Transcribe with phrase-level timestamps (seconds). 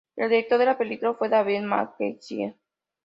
[0.15, 2.55] El director de la película fue David Mackenzie.